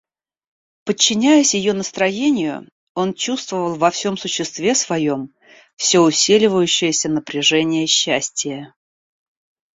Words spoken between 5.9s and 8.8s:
усиливающееся напряжение счастия.